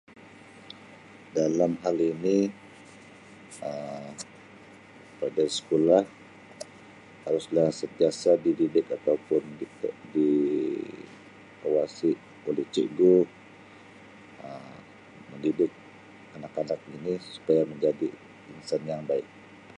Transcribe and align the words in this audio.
Dalam 1.37 1.71
hal 1.85 1.97
ini 2.13 2.39
Um 3.69 4.09
pada 5.21 5.43
sekolah 5.57 6.01
harus 7.25 7.45
lah 7.55 7.69
sentiasa 7.81 8.31
dididik 8.45 8.85
atau 8.97 9.15
pun 9.27 9.43
di 9.61 9.65
Um 9.85 9.93
di 10.13 10.31
awasi 11.65 12.11
oleh 12.49 12.65
cigu 12.73 13.15
Um 14.45 14.75
mendidik 15.31 15.69
anak-anak 16.35 16.79
ini 16.97 17.13
supaya 17.33 17.61
menjadi 17.71 18.07
insan 18.57 18.81
yang 18.91 19.03
baik. 19.09 19.27